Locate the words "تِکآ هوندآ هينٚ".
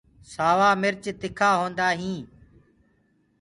1.21-2.27